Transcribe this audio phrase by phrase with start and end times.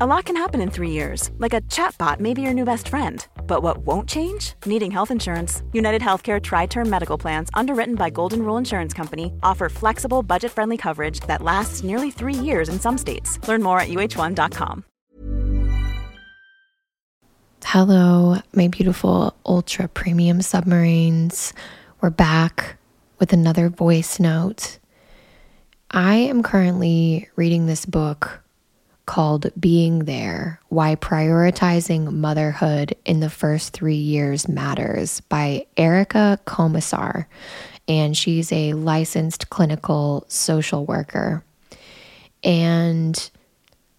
[0.00, 2.88] A lot can happen in three years, like a chatbot may be your new best
[2.88, 3.26] friend.
[3.48, 4.52] But what won't change?
[4.64, 5.64] Needing health insurance.
[5.72, 10.76] United Healthcare TriTerm Medical Plans, underwritten by Golden Rule Insurance Company, offer flexible, budget friendly
[10.76, 13.40] coverage that lasts nearly three years in some states.
[13.48, 14.84] Learn more at uh1.com.
[17.64, 21.52] Hello, my beautiful ultra premium submarines.
[22.00, 22.76] We're back
[23.18, 24.78] with another voice note.
[25.90, 28.44] I am currently reading this book
[29.08, 37.24] called Being There Why Prioritizing Motherhood in the First Three Years Matters by Erica Komisar.
[37.88, 41.42] And she's a licensed clinical social worker.
[42.44, 43.30] And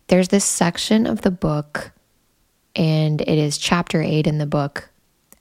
[0.08, 1.92] there's this section of the book,
[2.76, 4.90] and it is chapter eight in the book,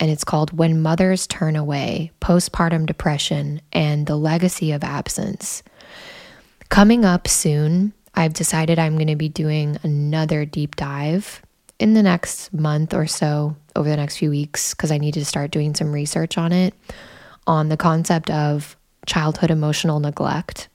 [0.01, 5.63] and it's called When Mothers Turn Away Postpartum Depression and the Legacy of Absence.
[6.71, 11.41] Coming up soon, I've decided I'm going to be doing another deep dive
[11.79, 15.25] in the next month or so, over the next few weeks, because I need to
[15.25, 16.75] start doing some research on it,
[17.47, 20.69] on the concept of childhood emotional neglect.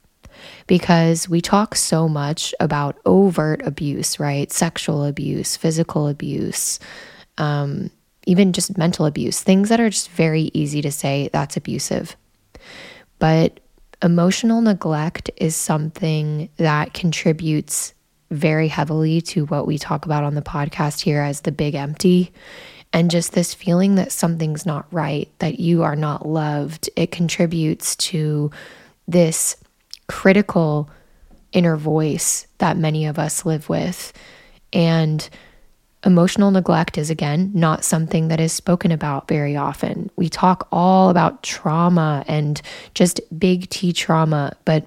[0.66, 4.50] Because we talk so much about overt abuse, right?
[4.50, 6.80] Sexual abuse, physical abuse,
[7.36, 7.90] um,
[8.26, 12.16] even just mental abuse, things that are just very easy to say that's abusive.
[13.18, 13.60] But
[14.04, 17.94] emotional neglect is something that contributes
[18.30, 22.30] very heavily to what we talk about on the podcast here as the big empty.
[22.92, 27.96] And just this feeling that something's not right, that you are not loved, it contributes
[27.96, 28.50] to
[29.08, 29.56] this
[30.06, 30.90] critical
[31.52, 34.12] inner voice that many of us live with.
[34.72, 35.28] And
[36.04, 40.10] Emotional neglect is, again, not something that is spoken about very often.
[40.16, 42.60] We talk all about trauma and
[42.94, 44.86] just big T trauma, but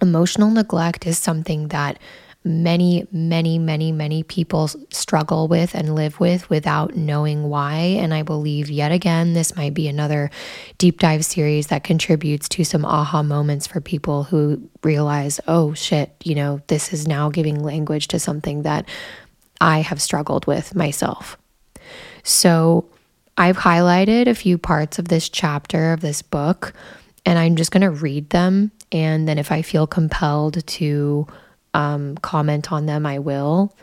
[0.00, 1.98] emotional neglect is something that
[2.44, 7.74] many, many, many, many people struggle with and live with without knowing why.
[7.74, 10.30] And I believe, yet again, this might be another
[10.78, 16.10] deep dive series that contributes to some aha moments for people who realize, oh shit,
[16.24, 18.86] you know, this is now giving language to something that
[19.60, 21.36] I have struggled with myself.
[22.22, 22.88] So
[23.36, 26.74] I've highlighted a few parts of this chapter of this book,
[27.24, 28.72] and I'm just going to read them.
[28.90, 31.26] And then if I feel compelled to
[31.74, 33.74] um, comment on them, I will.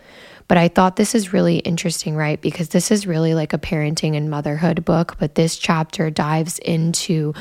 [0.47, 2.39] But I thought this is really interesting, right?
[2.39, 7.33] Because this is really like a parenting and motherhood book, but this chapter dives into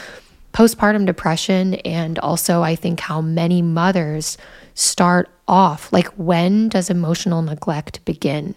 [0.52, 4.38] postpartum depression and also, I think, how many mothers
[4.74, 5.92] start off?
[5.92, 8.54] Like, when does emotional neglect begin?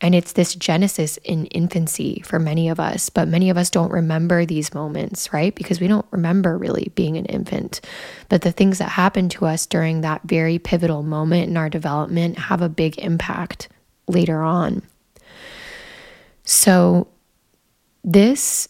[0.00, 3.92] And it's this genesis in infancy for many of us, but many of us don't
[3.92, 5.54] remember these moments, right?
[5.54, 7.80] Because we don't remember really being an infant.
[8.28, 12.38] But the things that happen to us during that very pivotal moment in our development
[12.38, 13.68] have a big impact
[14.08, 14.82] later on.
[16.44, 17.08] So,
[18.02, 18.68] this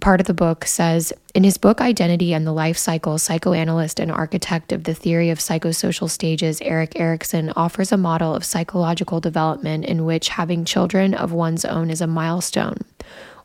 [0.00, 4.10] part of the book says In his book Identity and the Life Cycle, psychoanalyst and
[4.10, 9.84] architect of the theory of psychosocial stages, Erik Erikson offers a model of psychological development
[9.84, 12.78] in which having children of one's own is a milestone.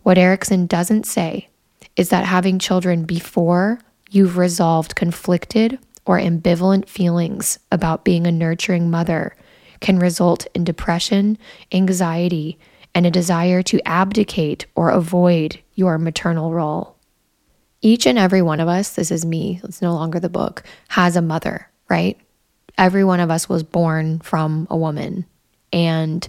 [0.04, 1.48] What Erikson doesn't say
[1.96, 3.80] is that having children before
[4.12, 9.36] you've resolved conflicted or ambivalent feelings about being a nurturing mother
[9.80, 11.38] can result in depression,
[11.72, 12.58] anxiety,
[12.96, 16.96] and a desire to abdicate or avoid your maternal role.
[17.82, 21.16] Each and every one of us, this is me, it's no longer the book, has
[21.16, 22.18] a mother, right?
[22.78, 25.26] Every one of us was born from a woman,
[25.72, 26.28] and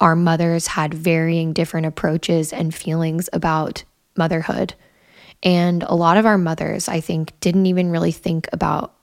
[0.00, 3.84] our mothers had varying different approaches and feelings about
[4.16, 4.74] motherhood.
[5.42, 8.94] And a lot of our mothers, I think, didn't even really think about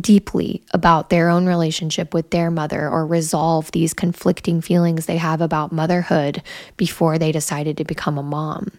[0.00, 5.40] deeply about their own relationship with their mother or resolve these conflicting feelings they have
[5.40, 6.42] about motherhood
[6.76, 8.70] before they decided to become a mom.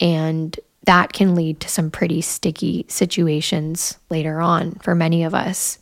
[0.00, 5.78] And that can lead to some pretty sticky situations later on for many of us.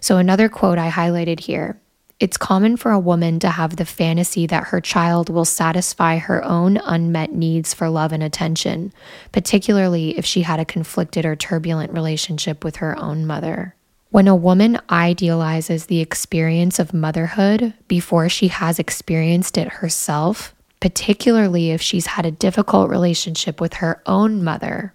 [0.00, 1.80] So, another quote I highlighted here
[2.20, 6.44] it's common for a woman to have the fantasy that her child will satisfy her
[6.44, 8.92] own unmet needs for love and attention,
[9.32, 13.74] particularly if she had a conflicted or turbulent relationship with her own mother.
[14.14, 21.72] When a woman idealizes the experience of motherhood before she has experienced it herself, particularly
[21.72, 24.94] if she's had a difficult relationship with her own mother,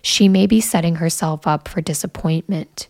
[0.00, 2.88] she may be setting herself up for disappointment.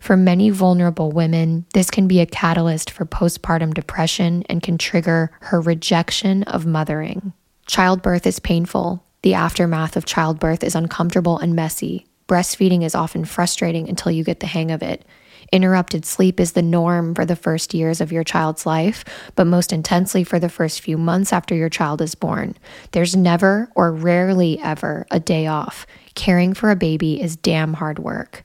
[0.00, 5.30] For many vulnerable women, this can be a catalyst for postpartum depression and can trigger
[5.42, 7.32] her rejection of mothering.
[7.66, 9.04] Childbirth is painful.
[9.22, 12.06] The aftermath of childbirth is uncomfortable and messy.
[12.28, 15.04] Breastfeeding is often frustrating until you get the hang of it.
[15.52, 19.04] Interrupted sleep is the norm for the first years of your child's life,
[19.36, 22.56] but most intensely for the first few months after your child is born.
[22.90, 25.86] There's never or rarely ever a day off.
[26.14, 28.44] Caring for a baby is damn hard work.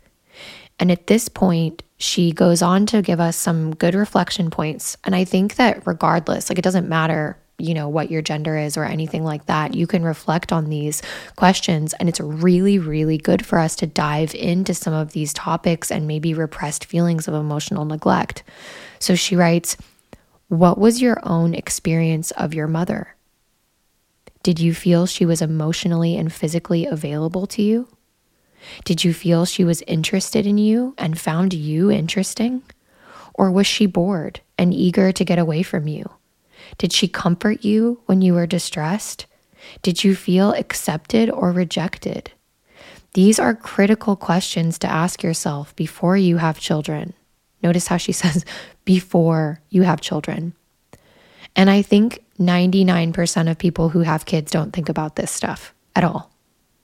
[0.79, 4.97] And at this point, she goes on to give us some good reflection points.
[5.03, 8.77] And I think that regardless, like it doesn't matter, you know, what your gender is
[8.77, 11.01] or anything like that, you can reflect on these
[11.35, 11.93] questions.
[11.93, 16.07] And it's really, really good for us to dive into some of these topics and
[16.07, 18.43] maybe repressed feelings of emotional neglect.
[18.99, 19.77] So she writes,
[20.47, 23.15] What was your own experience of your mother?
[24.43, 27.87] Did you feel she was emotionally and physically available to you?
[28.85, 32.63] Did you feel she was interested in you and found you interesting?
[33.33, 36.09] Or was she bored and eager to get away from you?
[36.77, 39.25] Did she comfort you when you were distressed?
[39.81, 42.31] Did you feel accepted or rejected?
[43.13, 47.13] These are critical questions to ask yourself before you have children.
[47.61, 48.45] Notice how she says,
[48.85, 50.53] before you have children.
[51.55, 56.03] And I think 99% of people who have kids don't think about this stuff at
[56.03, 56.31] all.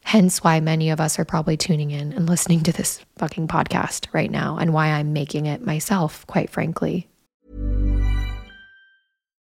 [0.04, 4.08] Hence why many of us are probably tuning in and listening to this fucking podcast
[4.14, 7.10] right now, and why I'm making it myself, quite frankly.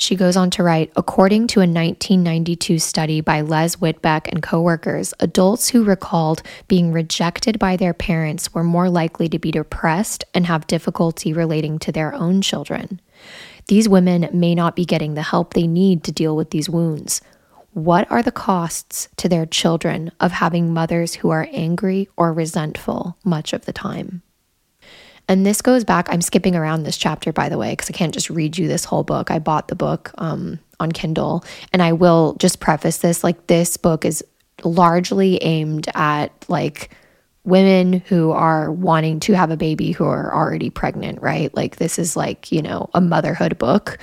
[0.00, 5.12] She goes on to write, according to a 1992 study by Les Whitbeck and coworkers,
[5.20, 10.46] adults who recalled being rejected by their parents were more likely to be depressed and
[10.46, 12.98] have difficulty relating to their own children.
[13.66, 17.20] These women may not be getting the help they need to deal with these wounds.
[17.74, 23.18] What are the costs to their children of having mothers who are angry or resentful
[23.22, 24.22] much of the time?
[25.30, 28.12] And this goes back, I'm skipping around this chapter, by the way, because I can't
[28.12, 29.30] just read you this whole book.
[29.30, 33.76] I bought the book um, on Kindle, and I will just preface this like, this
[33.76, 34.24] book is
[34.64, 36.90] largely aimed at like
[37.44, 41.54] women who are wanting to have a baby who are already pregnant, right?
[41.54, 43.98] Like this is like, you know, a motherhood book.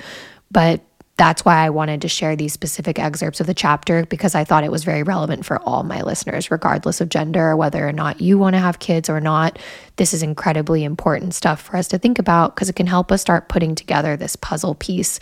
[0.50, 0.80] But
[1.18, 4.62] that's why I wanted to share these specific excerpts of the chapter because I thought
[4.62, 8.38] it was very relevant for all my listeners, regardless of gender, whether or not you
[8.38, 9.58] want to have kids or not.
[9.96, 13.20] This is incredibly important stuff for us to think about because it can help us
[13.20, 15.18] start putting together this puzzle piece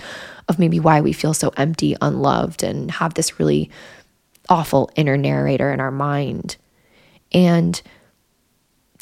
[0.48, 3.70] of maybe why we feel so empty, unloved, and have this really
[4.50, 6.58] awful inner narrator in our mind.
[7.32, 7.80] And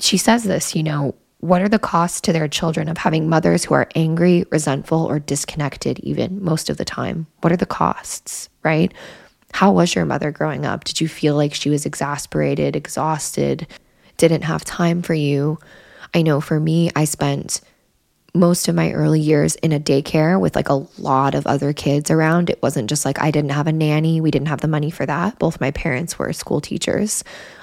[0.01, 3.65] she says this, you know, what are the costs to their children of having mothers
[3.65, 7.27] who are angry, resentful, or disconnected, even most of the time?
[7.43, 8.91] What are the costs, right?
[9.53, 10.85] How was your mother growing up?
[10.85, 13.67] Did you feel like she was exasperated, exhausted,
[14.17, 15.59] didn't have time for you?
[16.15, 17.61] I know for me, I spent
[18.35, 22.11] most of my early years in a daycare with like a lot of other kids
[22.11, 22.51] around.
[22.51, 25.07] It wasn't just like I didn't have a nanny, we didn't have the money for
[25.07, 25.39] that.
[25.39, 27.23] Both my parents were school teachers.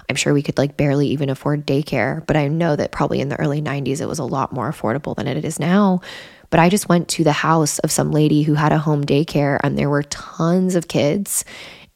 [0.10, 3.30] I'm sure we could like barely even afford daycare, but I know that probably in
[3.30, 6.01] the early 90s it was a lot more affordable than it is now.
[6.50, 9.60] But I just went to the house of some lady who had a home daycare
[9.63, 11.44] and there were tons of kids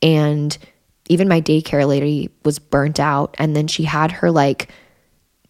[0.01, 0.57] and
[1.07, 4.69] even my daycare lady was burnt out and then she had her like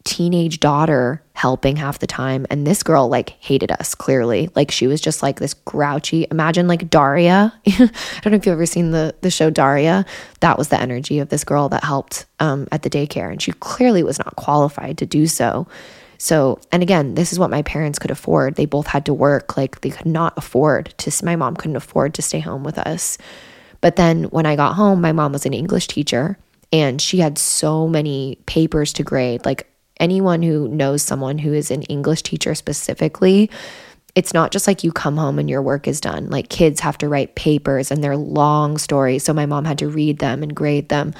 [0.05, 2.45] teenage daughter helping half the time.
[2.50, 4.50] And this girl like hated us clearly.
[4.55, 6.25] Like she was just like this grouchy.
[6.31, 7.51] Imagine like Daria.
[7.67, 7.89] I
[8.21, 10.05] don't know if you've ever seen the the show Daria.
[10.39, 13.51] That was the energy of this girl that helped um, at the daycare, and she
[13.51, 15.67] clearly was not qualified to do so.
[16.17, 18.55] So, and again, this is what my parents could afford.
[18.55, 19.57] They both had to work.
[19.57, 21.25] Like they could not afford to.
[21.25, 23.17] My mom couldn't afford to stay home with us.
[23.81, 26.38] But then when I got home, my mom was an English teacher
[26.71, 29.45] and she had so many papers to grade.
[29.45, 29.67] Like
[29.99, 33.49] anyone who knows someone who is an English teacher specifically,
[34.15, 36.29] it's not just like you come home and your work is done.
[36.29, 39.23] Like kids have to write papers and they're long stories.
[39.23, 41.13] So my mom had to read them and grade them.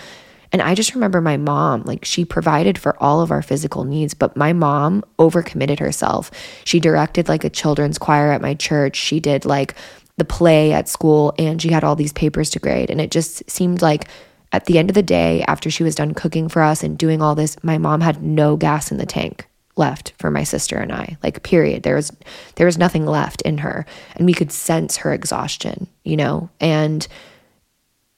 [0.52, 4.14] And I just remember my mom, like she provided for all of our physical needs,
[4.14, 6.32] but my mom overcommitted herself.
[6.64, 8.96] She directed like a children's choir at my church.
[8.96, 9.76] She did like
[10.16, 12.90] the play at school and she had all these papers to grade.
[12.90, 14.08] And it just seemed like
[14.56, 17.22] at the end of the day, after she was done cooking for us and doing
[17.22, 20.94] all this, my mom had no gas in the tank left for my sister and
[20.94, 21.18] I.
[21.22, 21.84] Like period.
[21.84, 22.16] There was
[22.56, 23.86] there was nothing left in her
[24.16, 26.50] and we could sense her exhaustion, you know?
[26.62, 27.06] And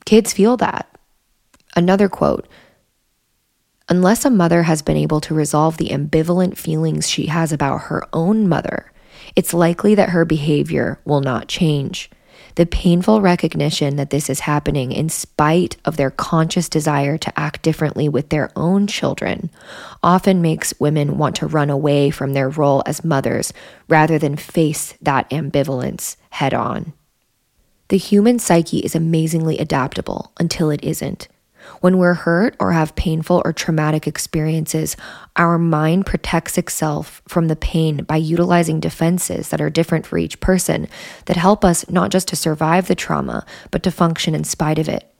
[0.05, 0.87] kids feel that.
[1.75, 2.47] Another quote.
[3.89, 8.03] Unless a mother has been able to resolve the ambivalent feelings she has about her
[8.13, 8.91] own mother,
[9.35, 12.11] it's likely that her behavior will not change.
[12.57, 17.61] The painful recognition that this is happening in spite of their conscious desire to act
[17.61, 19.51] differently with their own children
[20.01, 23.53] often makes women want to run away from their role as mothers
[23.87, 26.93] rather than face that ambivalence head on.
[27.89, 31.27] The human psyche is amazingly adaptable until it isn't.
[31.79, 34.97] When we're hurt or have painful or traumatic experiences,
[35.35, 40.39] our mind protects itself from the pain by utilizing defenses that are different for each
[40.39, 40.87] person
[41.25, 44.89] that help us not just to survive the trauma, but to function in spite of
[44.89, 45.11] it.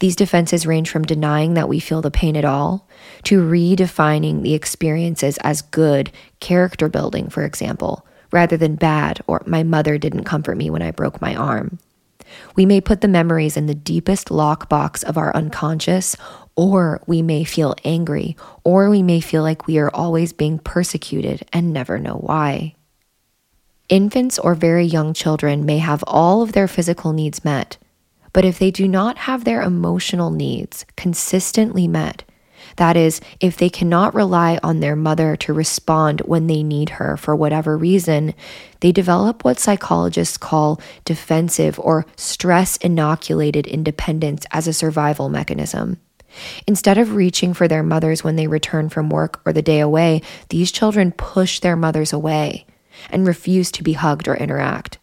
[0.00, 2.88] These defenses range from denying that we feel the pain at all
[3.24, 9.62] to redefining the experiences as good, character building, for example, rather than bad or my
[9.62, 11.78] mother didn't comfort me when I broke my arm.
[12.56, 16.16] We may put the memories in the deepest lockbox of our unconscious,
[16.56, 21.46] or we may feel angry, or we may feel like we are always being persecuted
[21.52, 22.74] and never know why.
[23.88, 27.76] Infants or very young children may have all of their physical needs met,
[28.32, 32.22] but if they do not have their emotional needs consistently met,
[32.80, 37.18] that is, if they cannot rely on their mother to respond when they need her
[37.18, 38.32] for whatever reason,
[38.80, 46.00] they develop what psychologists call defensive or stress inoculated independence as a survival mechanism.
[46.66, 50.22] Instead of reaching for their mothers when they return from work or the day away,
[50.48, 52.64] these children push their mothers away
[53.10, 54.96] and refuse to be hugged or interact.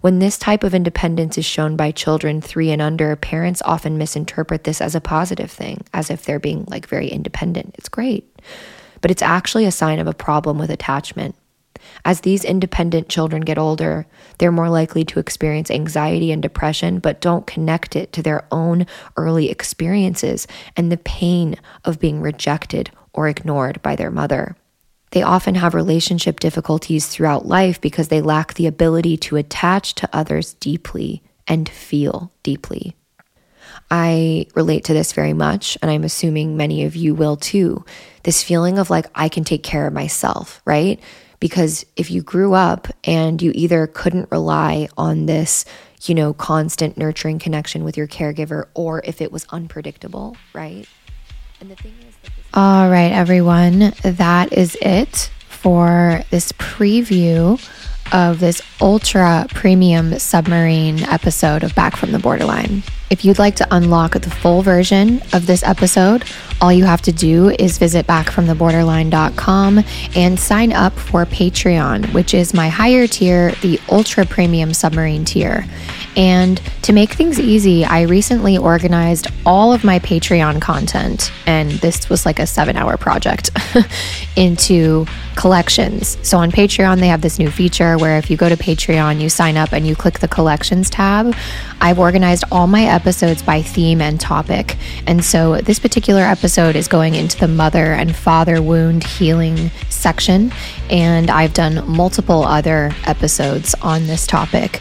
[0.00, 4.64] When this type of independence is shown by children three and under, parents often misinterpret
[4.64, 7.74] this as a positive thing, as if they're being like very independent.
[7.78, 8.28] It's great.
[9.00, 11.34] But it's actually a sign of a problem with attachment.
[12.04, 14.06] As these independent children get older,
[14.38, 18.86] they're more likely to experience anxiety and depression, but don't connect it to their own
[19.16, 20.46] early experiences
[20.76, 24.56] and the pain of being rejected or ignored by their mother.
[25.12, 30.08] They often have relationship difficulties throughout life because they lack the ability to attach to
[30.12, 32.96] others deeply and feel deeply.
[33.90, 37.84] I relate to this very much, and I'm assuming many of you will too.
[38.22, 40.98] This feeling of like, I can take care of myself, right?
[41.40, 45.66] Because if you grew up and you either couldn't rely on this,
[46.04, 50.88] you know, constant nurturing connection with your caregiver, or if it was unpredictable, right?
[52.54, 57.58] All right, everyone, that is it for this preview
[58.12, 62.82] of this ultra premium submarine episode of Back from the Borderline.
[63.08, 66.24] If you'd like to unlock the full version of this episode,
[66.60, 72.52] all you have to do is visit backfromtheborderline.com and sign up for Patreon, which is
[72.52, 75.64] my higher tier, the ultra premium submarine tier.
[76.16, 82.10] And to make things easy, I recently organized all of my Patreon content, and this
[82.10, 83.50] was like a seven hour project,
[84.36, 86.18] into collections.
[86.22, 89.28] So on Patreon, they have this new feature where if you go to Patreon, you
[89.28, 91.34] sign up and you click the collections tab.
[91.80, 94.76] I've organized all my episodes by theme and topic.
[95.06, 100.52] And so this particular episode is going into the mother and father wound healing section.
[100.90, 104.80] And I've done multiple other episodes on this topic.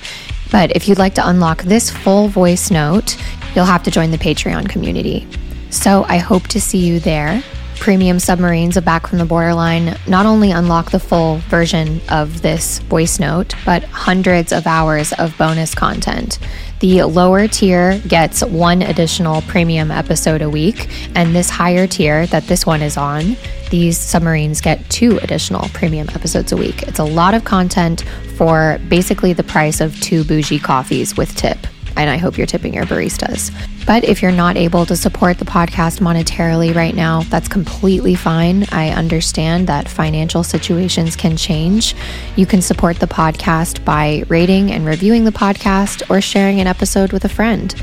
[0.52, 3.18] But if you'd like to unlock this full voice note,
[3.56, 5.28] you'll have to join the Patreon community.
[5.70, 7.42] So I hope to see you there.
[7.80, 12.78] Premium Submarines of Back from the Borderline not only unlock the full version of this
[12.80, 16.38] voice note, but hundreds of hours of bonus content.
[16.82, 22.48] The lower tier gets one additional premium episode a week, and this higher tier that
[22.48, 23.38] this one is on,
[23.70, 26.82] these submarines get two additional premium episodes a week.
[26.82, 28.04] It's a lot of content
[28.36, 32.74] for basically the price of two bougie coffees with tip and I hope you're tipping
[32.74, 33.52] your baristas.
[33.86, 38.66] But if you're not able to support the podcast monetarily right now, that's completely fine.
[38.72, 41.96] I understand that financial situations can change.
[42.36, 47.12] You can support the podcast by rating and reviewing the podcast or sharing an episode
[47.12, 47.74] with a friend.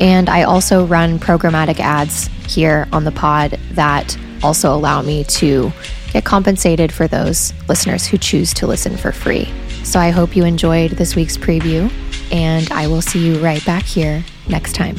[0.00, 5.72] And I also run programmatic ads here on the pod that also allow me to
[6.12, 9.52] get compensated for those listeners who choose to listen for free.
[9.88, 11.90] So I hope you enjoyed this week's preview
[12.30, 14.96] and I will see you right back here next time.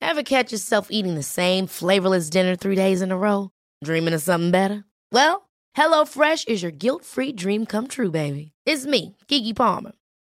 [0.00, 3.50] Ever catch yourself eating the same flavorless dinner three days in a row?
[3.84, 4.82] Dreaming of something better?
[5.12, 8.50] Well, HelloFresh is your guilt free dream come true, baby.
[8.66, 9.92] It's me, Keke Palmer.